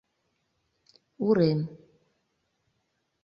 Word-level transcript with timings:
Урем. 1.27 1.59